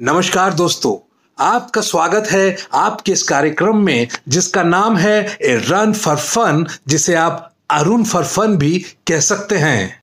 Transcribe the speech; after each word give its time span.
नमस्कार 0.00 0.52
दोस्तों, 0.54 0.92
आपका 1.38 1.80
स्वागत 1.80 2.28
है 2.30 2.56
आपके 2.74 3.12
इस 3.12 3.22
कार्यक्रम 3.22 3.76
में, 3.76 4.08
जिसका 4.28 4.62
नाम 4.62 4.96
है 4.96 5.38
ए 5.42 5.54
रन 5.68 5.92
फॉर 5.92 6.16
फन, 6.16 6.66
जिसे 6.88 7.14
आप 7.14 7.52
अरुण 7.70 8.04
फॉर 8.04 8.24
फन 8.24 8.56
भी 8.56 8.78
कह 8.78 9.20
सकते 9.20 9.56
हैं। 9.56 10.02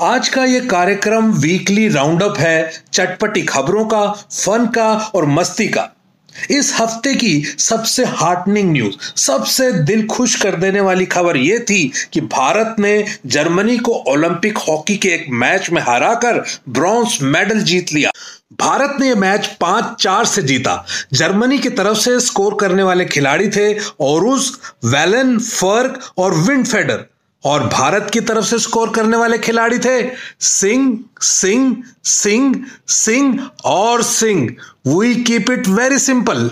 आज 0.00 0.28
का 0.28 0.44
ये 0.44 0.60
कार्यक्रम 0.60 1.32
वीकली 1.32 1.88
राउंडअप 1.88 2.38
है, 2.38 2.72
चटपटी 2.92 3.42
खबरों 3.42 3.84
का 3.84 4.06
फन 4.30 4.66
का 4.66 4.92
और 5.14 5.26
मस्ती 5.26 5.68
का। 5.68 5.88
इस 6.50 6.74
हफ़्ते 6.80 7.14
की 7.14 7.42
सबसे 7.58 8.04
हार्टनिंग 8.04 8.72
न्यूज़ 8.72 9.20
सबसे 9.20 9.72
दिल 9.72 10.06
खुश 10.06 10.34
कर 10.42 10.56
देने 10.56 10.80
वाली 10.80 11.06
खबर 11.06 11.36
यह 11.36 11.58
थी 11.58 11.92
कि 12.12 12.20
भारत 12.20 12.76
ने 12.78 13.04
जर्मनी 13.26 13.78
को 13.78 13.92
ओलंपिक 13.92 14.58
हॉकी 14.58 14.96
के 14.96 15.08
एक 15.08 15.26
मैच 15.30 15.70
में 15.70 15.82
हराकर 15.82 16.44
ब्रॉन्ज 16.68 17.18
मेडल 17.22 17.60
जीत 17.60 17.92
लिया। 17.92 18.10
भारत 18.60 18.96
ने 19.00 19.08
यह 19.08 19.14
मैच 19.14 19.46
पाँच 19.60 20.02
चार 20.02 20.24
से 20.24 20.42
जीता। 20.42 20.86
जर्मनी 21.12 21.58
की 21.58 21.68
तरफ़ 21.68 21.98
से 21.98 22.20
स्कोर 22.20 22.56
करने 22.60 22.82
वाले 22.82 23.04
खिलाड़ी 23.04 23.48
थे 23.48 23.74
ओरुस 24.00 24.60
वैलन, 24.84 25.38
फ़र्क 25.38 26.12
और 26.18 26.34
विंडफेडर। 26.34 27.04
और 27.44 27.66
भारत 27.66 28.10
की 28.12 28.20
तरफ़ 28.20 28.44
से 28.44 28.58
स्कोर 28.58 28.90
करने 28.90 29.16
वाले 29.16 29.38
खिलाड़ी 29.38 29.78
थे। 29.78 30.10
सिंह 30.40 31.04
सिंह 31.20 31.82
सिंह 32.04 32.66
सिंह 32.88 33.50
और 33.64 34.02
Singh. 34.02 34.48
We 34.86 35.14
keep 35.16 35.50
it 35.50 35.68
very 35.68 35.98
simple 35.98 36.50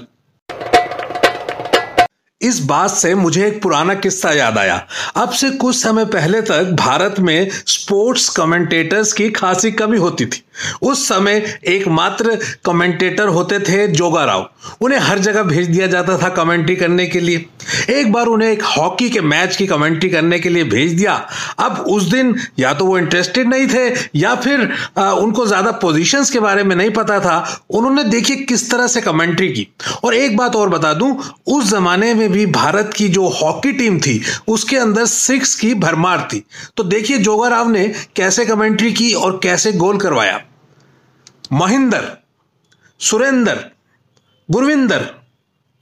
इस 2.42 2.60
बात 2.64 2.90
से 2.90 3.14
मुझे 3.14 3.46
एक 3.46 3.60
पुराना 3.62 3.94
किस्सा 3.94 4.30
याद 4.32 4.58
आया। 4.58 4.76
अब 5.16 5.30
से 5.30 5.50
कुछ 5.52 5.76
समय 5.76 6.04
पहले 6.06 6.40
तक 6.42 6.72
भारत 6.78 7.20
में 7.20 7.48
स्पोर्ट्स 7.50 8.28
कमेंटेटर्स 8.28 9.12
की 9.12 9.30
खासी 9.30 9.70
कमी 9.72 9.98
होती 9.98 10.26
थी। 10.26 10.42
उस 10.82 11.06
समय 11.08 11.42
एकमात्र 11.66 12.38
कमेंटेटर 12.64 13.28
होते 13.28 13.58
थे 13.58 13.86
जोगा 13.88 14.24
राव। 14.24 14.48
उन्हें 14.80 14.98
हर 14.98 15.18
जगह 15.18 15.42
भेज 15.42 15.66
दिया 15.66 15.86
जाता 15.86 16.16
था 16.18 16.28
कमेंट्री 16.34 16.76
करने 16.76 17.06
के 17.06 17.20
लिए। 17.20 17.46
एक 17.90 18.12
बार 18.12 18.26
उन्हें 18.26 18.50
एक 18.50 18.62
हॉकी 18.66 19.08
के 19.10 19.20
मैच 19.20 19.56
की 19.56 19.66
कमेंट्री 19.66 20.10
करने 20.10 20.38
के 20.38 20.48
लिए 20.48 20.64
भेज 20.64 20.92
दिया। 20.92 21.14
अब 21.58 21.78
उस 21.88 22.02
दिन 22.04 22.34
या 22.58 22.72
तो 22.74 22.86
वो 22.86 22.98
इंटरेस्टेड 22.98 23.48
नहीं 23.48 23.66
थे 23.68 23.88
या 24.18 24.34
फिर 24.34 24.68
आ, 24.98 25.10
उनको 25.12 25.46
ज़्यादा 25.46 25.70
पोजीशंस 25.82 26.30
के 26.30 26.40
बारे 26.40 26.64
में 26.64 26.74
नहीं 26.76 26.90
पता 26.90 27.18
था। 27.20 27.64
उन्होंने 27.70 28.04
देखिए 28.04 28.36
किस 28.44 28.70
तरह 28.70 28.86
से 28.86 29.00
कमेंट्री 29.00 29.48
की। 29.48 29.66
और 30.04 30.14
एक 30.14 30.36
बात 30.36 30.56
और 30.56 30.68
बता 30.68 30.92
दूँ 30.94 31.16
उस 31.48 31.70
जमाने 31.70 32.12
में 32.14 32.28
भी 32.32 32.46
भारत 32.46 32.90
की 32.96 33.08
जो 33.08 33.28
हॉकी 33.28 33.72
टीम 33.72 33.98
थी, 34.00 34.22
उसके 34.48 34.76
अंदर 34.76 35.04
सिक्स 35.06 35.54
की 35.54 35.74
भरमार 35.74 36.28
थी। 36.32 36.44
तो 36.76 36.84
देखिए 36.84 37.18
जोगा 37.18 37.48
राव 37.48 37.68
ने 37.68 37.88
कैसे 38.16 38.46
कमेंट्री 38.46 38.92
की 38.92 39.12
और 39.14 39.40
कैसे 39.42 39.72
गोल 39.72 39.98
करवाया। 39.98 40.42
महिंदर, 41.52 42.16
सुरेंदर, 43.00 43.70
गुरविंदर, 44.50 45.10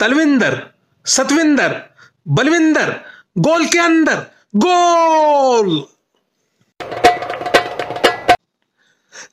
तलविंदर, 0.01 0.67
सतविंदर, 1.07 1.81
बलविंदर, 2.29 3.01
गोल 3.39 3.67
के 3.67 3.79
अंदर, 3.79 4.27
गोल! 4.57 5.85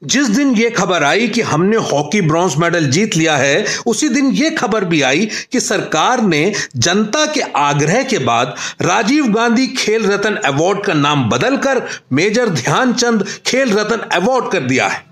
जिस 0.03 0.27
दिन 0.27 0.53
यह 0.55 0.69
खबर 0.69 1.03
आई 1.03 1.27
कि 1.27 1.41
हमने 1.41 1.77
हॉकी 1.77 2.21
ब्रॉन्ज 2.21 2.55
मेडल 2.57 2.87
जीत 2.87 3.15
लिया 3.17 3.35
है, 3.37 3.65
उसी 3.85 4.09
दिन 4.09 4.31
यह 4.31 4.55
खबर 4.55 4.85
भी 4.85 5.01
आई 5.01 5.29
कि 5.51 5.59
सरकार 5.59 6.21
ने 6.21 6.53
जनता 6.75 7.25
के 7.25 7.41
आग्रह 7.55 8.03
के 8.03 8.19
बाद 8.19 8.55
राजीव 8.81 9.27
गांधी 9.27 9.67
खेल 9.67 10.05
रत्न 10.05 10.35
अवार्ड 10.45 10.83
का 10.83 10.93
नाम 10.93 11.29
बदलकर 11.29 11.81
मेजर 12.13 12.49
ध्यानचंद 12.49 13.25
खेल 13.45 13.73
रत्न 13.73 13.97
अवार्ड 14.15 14.51
कर 14.51 14.59
दिया 14.59 14.87
है। 14.87 15.05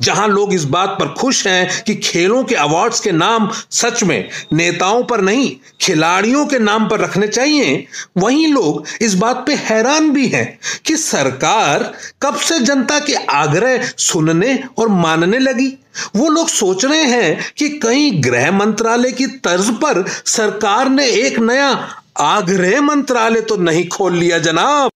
जहाँ 0.00 0.28
लोग 0.28 0.52
इस 0.54 0.64
बात 0.64 0.96
पर 1.00 1.08
खुश 1.14 1.46
हैं 1.46 1.82
कि 1.84 1.94
खेलों 1.94 2.42
के 2.44 2.54
अवार्ड्स 2.54 3.00
के 3.00 3.12
नाम 3.12 3.50
सच 3.70 4.02
में 4.04 4.28
नेताओं 4.52 5.02
पर 5.04 5.20
नहीं, 5.20 5.50
खिलाड़ियों 5.80 6.46
के 6.46 6.58
नाम 6.58 6.88
पर 6.88 7.00
रखने 7.00 7.28
चाहिए। 7.28 7.86
वहीं 8.16 8.52
लोग 8.52 8.86
इस 9.00 9.14
बात 9.14 9.44
पे 9.46 9.54
हैरान 9.54 10.10
भी 10.10 10.26
हैं 10.28 10.58
कि 10.86 10.96
सरकार 10.96 11.92
कब 12.22 12.36
से 12.38 12.58
जनता 12.60 12.98
के 12.98 13.14
आग्रह 13.14 13.88
सुनने 13.98 14.58
और 14.78 14.88
मानने 14.88 15.38
लगी। 15.38 15.72
वो 16.16 16.28
लोग 16.28 16.48
सोच 16.48 16.84
रहे 16.84 17.04
हैं 17.04 17.52
कि 17.58 17.68
कहीं 17.78 18.22
गृह 18.24 18.50
मंत्रालय 18.52 19.12
की 19.12 19.26
तर्ज 19.26 19.70
पर 19.76 20.04
सरकार 20.26 20.88
ने 20.88 21.06
एक 21.06 21.38
नया 21.38 21.70
आग्रह 22.20 22.80
मंत्रालय 22.80 23.40
तो 23.40 23.56
नहीं 23.56 23.86
खोल 23.88 24.16
लिया 24.16 24.38
जनाब। 24.38 24.90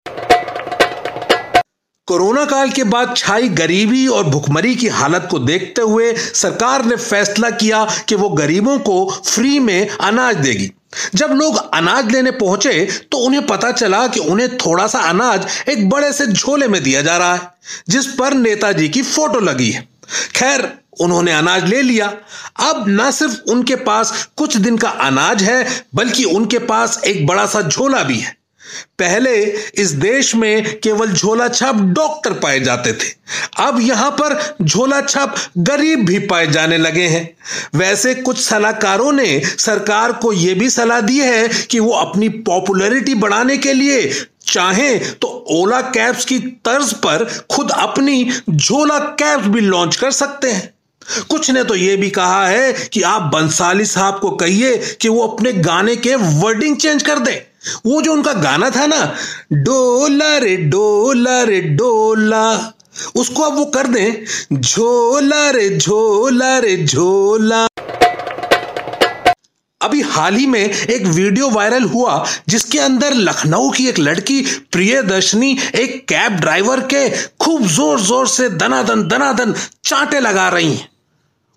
कोरोना 2.09 2.44
काल 2.44 2.71
के 2.71 2.83
बाद 2.84 3.15
छाई 3.17 3.49
गरीबी 3.50 4.06
और 4.06 4.25
भुखमरी 4.25 4.75
की 4.75 4.89
हालत 4.89 5.27
को 5.31 5.39
देखते 5.39 5.83
हुए 5.83 6.12
सरकार 6.15 6.84
ने 6.84 6.97
फैसला 6.97 7.50
किया 7.53 7.84
कि 8.09 8.15
वो 8.15 8.28
गरीबों 8.31 8.78
को 8.78 9.11
फ्री 9.27 9.59
में 9.59 9.89
अनाज 9.89 10.37
देगी। 10.37 10.71
जब 11.15 11.33
लोग 11.33 11.56
अनाज 11.75 12.12
लेने 12.12 12.31
पहुँचे 12.33 12.84
तो 13.12 13.19
उन्हें 13.19 13.47
पता 13.47 13.72
चला 13.72 14.06
कि 14.09 14.21
उन्हें 14.21 14.56
थोड़ा 14.56 14.87
सा 14.87 15.00
अनाज 15.00 15.47
एक 15.69 15.89
बड़े 15.89 16.12
से 16.12 16.27
झोले 16.27 16.69
में 16.69 16.83
दिया 16.83 17.03
जा 17.03 17.16
रहा 17.16 17.34
है, 17.34 17.50
जिस 17.89 18.06
पर 18.12 18.34
नेताजी 18.34 18.89
की 18.89 19.03
फ़ोटो 19.03 19.41
लगी 19.41 19.71
है। 19.71 19.87
खैर, 20.34 20.72
उन्होंने 21.00 21.33
अनाज 21.33 21.65
ले 21.65 21.83
लिया। 21.83 22.06
अब 22.62 22.84
न 22.89 23.11
सिर्फ़ 23.11 23.50
उनके 23.50 23.77
पास 23.77 24.28
कुछ 24.37 24.56
दिन 24.56 24.77
का 24.77 24.89
अनाज 24.89 25.43
है, 25.43 25.66
बल्कि 25.95 26.25
उनके 26.27 26.59
पास 26.65 27.00
एक 27.06 27.27
बड़ा 27.27 27.47
सा 27.47 27.62
झोला 27.62 28.03
भी 28.03 28.19
है। 28.19 28.37
पहले 28.99 29.35
इस 29.75 29.91
देश 29.95 30.35
में 30.35 30.79
केवल 30.81 31.13
झोला 31.13 31.49
छाप 31.49 31.81
डॉक्टर 31.95 32.33
पाए 32.33 32.61
जाते 32.61 32.93
थे। 32.93 33.15
अब 33.59 33.81
यहाँ 33.81 34.11
पर 34.11 34.37
झोला 34.63 35.01
छाप 35.01 35.35
गरीब 35.59 36.05
भी 36.07 36.19
पाए 36.27 36.47
जाने 36.47 36.79
लगे 36.79 37.07
हैं। 37.07 37.29
वैसे 37.75 38.15
कुछ 38.15 38.41
सलाहकारों 38.41 39.13
ने 39.13 39.41
सरकार 39.59 40.13
को 40.13 40.33
यह 40.33 40.55
भी 40.55 40.71
सलाह 40.71 41.01
दी 41.01 41.19
है 41.19 41.49
कि 41.71 41.81
वो 41.81 41.93
अपनी 41.95 42.29
पॉपुलैरिटी 42.29 43.15
बढ़ाने 43.17 43.57
के 43.57 43.73
लिए 43.73 44.11
चाहे 44.47 44.99
तो 44.99 45.29
ओला 45.51 45.81
कैब्स 45.83 46.25
की 46.25 46.39
तर्ज 46.65 46.93
पर 46.97 47.25
खुद 47.51 47.71
अपनी 47.71 48.31
झोला 48.51 48.99
कैब्स 48.99 49.47
भी 49.47 49.61
लॉन्च 49.61 49.97
कर 49.97 50.11
सकते 50.11 50.51
हैं। 50.51 50.75
कुछ 51.31 51.51
ने 51.51 51.63
तो 51.65 51.75
यह 51.75 51.97
भी 51.97 52.11
कहा 52.11 52.47
है 52.47 52.73
कि 52.93 53.03
आप 53.03 53.23
बंसाली 53.23 53.85
साहब 53.85 54.19
को 54.19 54.31
कहिए 54.31 54.77
कि 55.01 55.09
वो 55.09 55.27
अपने 55.27 55.53
गाने 55.53 55.97
के 55.97 56.15
वर्डिंग 56.15 56.77
चेंज 56.77 57.03
कर 57.03 57.19
दें। 57.19 57.37
वो 57.87 58.00
जो 58.03 58.12
उनका 58.12 58.32
गाना 58.32 58.71
था 58.71 58.87
ना 58.87 59.04
डोला 59.53 60.37
रे 60.38 60.56
डोला 60.56 61.43
रे 61.43 61.60
डोला 61.60 62.72
उसको 63.16 63.43
अब 63.43 63.56
वो 63.56 63.65
कर 63.65 63.87
दें 63.87 64.60
झोला 64.60 65.50
रे 65.50 65.69
झोला। 65.71 66.59
रे 66.59 66.77
झोला 66.84 67.66
अभी 69.81 70.00
हाल 70.03 70.34
ही 70.34 70.47
में 70.47 70.60
एक 70.60 71.06
वीडियो 71.06 71.49
वायरल 71.50 71.82
हुआ, 71.84 72.25
जिसके 72.49 72.78
अंदर 72.78 73.15
लखनऊ 73.15 73.71
की 73.71 73.87
एक 73.88 73.98
लड़की, 73.98 74.41
प्रियदर्शनी, 74.72 75.56
एक 75.75 76.04
कैब 76.09 76.37
ड्राइवर 76.41 76.81
के 76.93 77.09
खूब 77.41 77.66
ज़ोर 77.66 78.00
ज़ोर 78.00 78.27
से 78.28 78.48
दनादन 78.50 79.03
दनादन 79.09 79.54
चांटे 79.84 80.21
लगा 80.21 80.48
रही 80.48 80.72
हैं। 80.75 80.88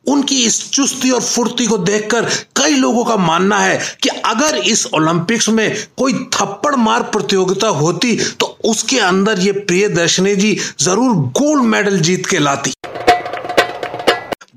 उनकी 0.05 0.35
इस 0.45 0.59
चुस्ती 0.71 1.11
और 1.11 1.21
फुर्ती 1.21 1.65
को 1.67 1.77
देखकर 1.77 2.25
कई 2.55 2.75
लोगों 2.75 3.03
का 3.05 3.15
मानना 3.17 3.59
है 3.59 3.79
कि 4.03 4.09
अगर 4.25 4.57
इस 4.57 4.85
ओलंपिक्स 4.93 5.49
में 5.49 5.75
कोई 5.97 6.13
थप्पड़ 6.33 6.75
मार 6.75 7.03
प्रतियोगिता 7.11 7.67
होती 7.77 8.15
तो 8.39 8.57
उसके 8.65 8.99
अंदर 8.99 9.39
ये 9.39 9.51
प्रिय 9.51 9.87
दर्शनी 9.89 10.35
जी 10.35 10.57
ज़रूर 10.79 11.15
गोल्ड 11.37 11.63
मेडल 11.65 11.99
जीत 11.99 12.25
के 12.25 12.39
लाती। 12.39 12.73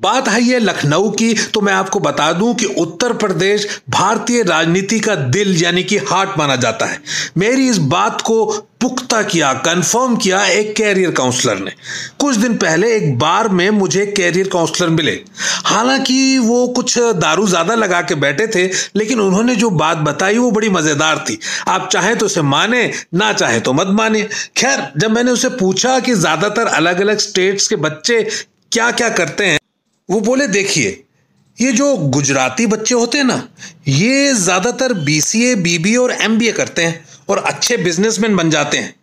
बात 0.02 0.28
है 0.28 0.42
ये 0.42 0.58
लखनऊ 0.58 1.10
की 1.12 1.32
तो 1.54 1.60
मैं 1.60 1.72
आपको 1.72 2.00
बता 2.00 2.32
दूँ 2.32 2.54
कि 2.54 2.66
उत्तर 2.78 3.12
प्रदेश 3.14 3.66
भारतीय 3.90 4.42
राजनीति 4.44 4.98
का 5.00 5.14
दिल 5.14 5.56
यानी 5.62 5.82
कि 5.84 5.98
हार्ट 6.00 6.38
माना 6.38 6.56
जाता 6.58 6.86
है। 6.86 7.00
मेरी 7.38 7.68
इस 7.68 7.78
बात 7.78 8.20
को 8.20 8.44
पुख्ता 8.80 9.22
किया 9.22 9.52
कंफर्म 9.56 10.16
किया 10.16 10.44
एक 10.46 10.74
कैरियर 10.76 11.10
काउंसलर 11.12 11.58
ने। 11.58 11.72
कुछ 12.20 12.36
दिन 12.36 12.56
पहले 12.56 12.94
एक 12.96 13.18
बार 13.18 13.48
में 13.50 13.68
मुझे 13.72 14.06
कैरियर 14.08 14.48
काउंसलर 14.48 14.88
मिले। 14.90 15.12
हालाँकि 15.66 16.38
वो 16.38 16.66
कुछ 16.68 16.98
दारू 16.98 17.46
ज़्यादा 17.46 17.74
लगा 17.74 18.00
के 18.02 18.14
बैठे 18.16 18.46
थे, 18.46 18.66
लेकिन 18.96 19.20
उन्होंने 19.20 19.54
जो 19.56 19.70
बात 19.72 19.98
बताई 20.00 20.38
वो 20.38 20.50
बड़ी 20.50 20.68
मज़ेदार 20.70 21.24
थी। 21.28 21.38
आप 21.68 21.88
चाहे 21.92 22.14
तो 22.14 22.26
उसे 22.26 22.42
माने, 22.42 22.90
ना 23.14 23.32
चाहे 23.32 23.60
तो 23.60 23.72
मत 23.72 23.88
माने। 23.92 24.22
खैर, 24.56 24.86
जब 24.96 25.10
मैंने 25.10 25.30
उसे 25.30 25.48
पूछा 25.56 25.98
कि 26.00 26.14
ज़्यादातर 26.16 26.66
अलग 26.68 27.00
अलग 27.00 27.18
स्टेट्स 27.20 27.68
के 27.68 27.76
बच्चे 27.78 28.22
क्या 28.72 28.90
क्या 28.92 29.08
करते 29.10 29.46
हैं 29.46 29.58
वो 30.08 30.20
बोले, 30.20 30.46
देखिए, 30.48 31.04
ये 31.58 31.72
जो 31.72 31.96
गुजराती 31.96 32.66
बच्चे 32.66 32.94
होते 32.94 33.18
हैं 33.18 33.24
ना, 33.24 33.48
ये 33.88 34.32
ज़्यादातर 34.34 34.92
B 34.94 35.20
C 35.20 35.44
A 35.44 35.54
B 35.56 35.76
B 35.78 35.94
और 35.96 36.12
एम 36.12 36.38
बी 36.38 36.48
ए 36.48 36.52
करते 36.52 36.82
हैं 36.82 37.04
और 37.28 37.38
अच्छे 37.38 37.76
बिजनेसमैन 37.76 38.36
बन 38.36 38.50
जाते 38.50 38.78
हैं। 38.78 38.94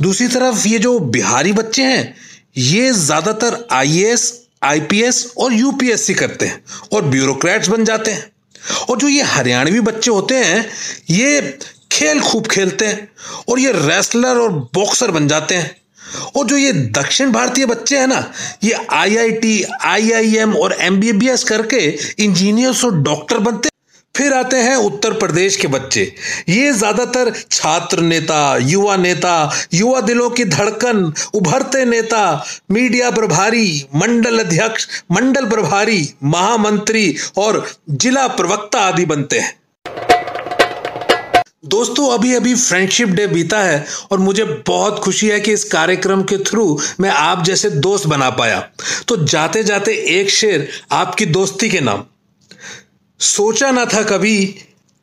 दूसरी 0.00 0.28
तरफ़ 0.28 0.66
ये 0.68 0.78
जो 0.78 0.98
बिहारी 0.98 1.52
बच्चे 1.52 1.82
हैं, 1.84 2.14
ये 2.58 2.92
ज़्यादातर 2.92 3.66
I 3.72 3.98
A 3.98 4.10
S 4.12 4.32
I 4.64 4.80
P 4.80 5.00
S 5.02 5.32
और 5.38 5.52
यू 5.52 5.70
पी 5.72 5.90
एस 5.90 6.06
सी 6.06 6.14
करते 6.14 6.46
हैं 6.46 6.62
और 6.92 7.04
ब्यूरोक्रेट्स 7.04 7.68
बन 7.68 7.84
जाते 7.84 8.10
हैं। 8.10 8.30
और 8.88 8.98
जो 8.98 9.08
ये 9.08 9.22
हरियाणवी 9.22 9.80
बच्चे 9.80 10.10
होते 10.10 10.34
हैं, 10.36 10.64
ये 11.10 11.58
खेल 11.92 12.20
खूब 12.20 12.46
खेलते 12.46 12.86
हैं 12.86 13.08
और 13.48 13.60
ये 13.60 13.72
रेसलर 13.72 14.38
और 14.38 14.52
बॉक्सर 14.74 15.10
बन 15.10 15.28
जाते 15.28 15.54
हैं। 15.54 15.76
और 16.36 16.46
जो 16.46 16.56
ये 16.56 16.72
दक्षिण 16.92 17.32
भारतीय 17.32 17.66
बच्चे 17.66 17.98
हैं 17.98 18.06
ना 18.08 18.24
ये 18.64 18.86
आईआईटी, 18.92 19.62
आईआईएम 19.84 20.54
और 20.54 20.76
एमबीबीएस 20.82 21.44
करके 21.44 21.86
इंजीनियर्स 22.20 22.84
और 22.84 23.02
डॉक्टर 23.02 23.38
बनते 23.40 23.68
फिर 24.14 24.32
आते 24.32 24.56
हैं 24.56 24.74
उत्तर 24.76 25.12
प्रदेश 25.12 25.56
के 25.56 25.68
बच्चे। 25.68 26.02
ये 26.48 26.72
ज़्यादातर 26.72 27.30
छात्र 27.42 28.00
नेता 28.00 28.56
युवा 28.58 28.96
नेता 28.96 29.50
युवा 29.74 30.00
दिलों 30.00 30.28
की 30.30 30.44
धड़कन 30.46 31.04
उभरते 31.34 31.84
नेता 31.84 32.22
मीडिया 32.70 33.10
प्रभारी 33.10 33.86
मंडल 33.96 34.38
अध्यक्ष 34.38 34.86
मंडल 35.12 35.48
प्रभारी 35.48 36.08
महामंत्री 36.24 37.14
और 37.38 37.64
जिला 37.90 38.26
प्रवक्ता 38.28 38.80
आदि 38.80 39.04
बनते 39.04 39.38
हैं। 39.38 39.58
दोस्तों 41.64 42.08
अभी 42.10 42.34
अभी 42.34 42.54
फ्रेंडशिप 42.54 43.08
डे 43.08 43.26
बीता 43.26 43.58
है 43.58 43.84
और 44.10 44.18
मुझे 44.18 44.44
बहुत 44.66 44.98
खुशी 44.98 45.26
है 45.28 45.40
कि 45.40 45.52
इस 45.52 45.64
कार्यक्रम 45.64 46.22
के 46.22 46.36
थ्रू 46.38 46.80
मैं 47.00 47.10
आप 47.10 47.44
जैसे 47.44 47.70
दोस्त 47.70 48.06
बना 48.06 48.30
पाया। 48.30 48.60
तो 49.08 49.16
जाते 49.24 49.62
जाते 49.64 49.92
एक 49.92 50.30
शेर 50.30 50.68
आपकी 50.92 51.26
दोस्ती 51.26 51.68
के 51.68 51.80
नाम। 51.80 52.04
सोचा 53.20 53.70
ना 53.70 53.84
था 53.84 54.02
कभी 54.02 54.54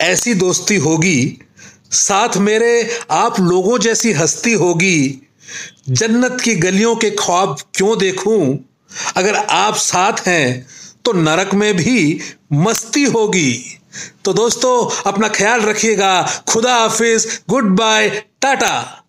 ऐसी 0.02 0.34
दोस्ती 0.34 0.76
होगी। 0.76 1.40
साथ 1.92 2.38
मेरे 2.38 3.00
आप 3.12 3.40
लोगों 3.40 3.80
जैसी 3.80 4.12
हस्ती 4.12 4.54
होगी। 4.54 5.22
जन्नत 5.90 6.42
की 6.42 6.56
गलियों 6.56 6.96
के 6.96 7.12
ख्वाब 7.12 7.58
क्यों 7.76 7.98
देखूँ? 7.98 8.60
अगर 9.16 9.36
आप 9.36 9.76
साथ 9.76 10.28
हैं 10.28 10.68
तो 11.06 11.14
नरक 11.14 11.54
में 11.54 11.74
भी 11.78 12.20
मस्ती 12.54 13.04
होगी। 13.04 13.77
तो 14.26 14.34
दोस्तों 14.34 14.76
अपना 15.12 15.28
ख्याल 15.28 15.62
रखिएगा। 15.62 16.14
खुदा 16.48 16.76
हाफिज 16.76 17.28
गुड 17.50 17.76
बाय 17.76 18.10
टाटा। 18.42 19.04